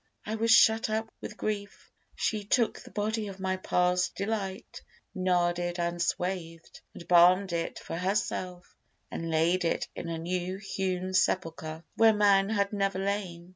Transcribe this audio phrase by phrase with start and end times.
[0.25, 4.81] I was shut up with grief; She took the body of my past delight,
[5.15, 8.75] Narded, and swathed and balm'd it for herself,
[9.11, 13.49] And laid it in a new hewn sepulchre, Where man had never lain.